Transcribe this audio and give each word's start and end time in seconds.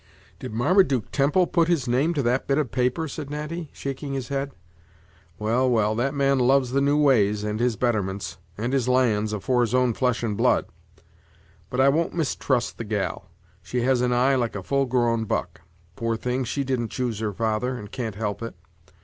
"Did 0.39 0.51
Marmaduke 0.51 1.11
Temple 1.11 1.45
put 1.45 1.67
his 1.67 1.87
name 1.87 2.15
to 2.15 2.23
that 2.23 2.47
bit 2.47 2.57
of 2.57 2.71
paper?" 2.71 3.07
said 3.07 3.29
Natty, 3.29 3.69
shaking 3.71 4.13
his 4.15 4.29
head; 4.29 4.51
"well, 5.37 5.69
well, 5.69 5.93
that 5.93 6.15
man 6.15 6.39
loves 6.39 6.71
the 6.71 6.81
new 6.81 6.97
ways, 6.97 7.43
and 7.43 7.59
his 7.59 7.75
betterments, 7.75 8.39
and 8.57 8.73
his 8.73 8.87
lands, 8.89 9.31
afore 9.31 9.61
his 9.61 9.75
own 9.75 9.93
flesh 9.93 10.23
and 10.23 10.35
blood. 10.35 10.65
But 11.69 11.81
I 11.81 11.89
won't 11.89 12.15
mistrust 12.15 12.79
the 12.79 12.83
gal; 12.83 13.29
she 13.61 13.81
has 13.81 14.01
an 14.01 14.11
eye 14.11 14.33
like 14.33 14.55
a 14.55 14.63
full 14.63 14.87
grown 14.87 15.25
buck! 15.25 15.61
poor 15.95 16.17
thing, 16.17 16.45
she 16.45 16.63
didn't 16.63 16.89
choose 16.89 17.19
her 17.19 17.31
father, 17.31 17.77
and 17.77 17.91
can't 17.91 18.15
help 18.15 18.41
it. 18.41 18.55